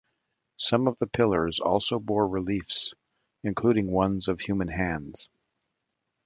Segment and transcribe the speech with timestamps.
[0.57, 2.95] Some of the pillars also bore reliefs,
[3.43, 5.29] including ones of human hands.